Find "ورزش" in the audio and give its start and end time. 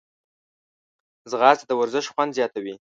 1.79-2.05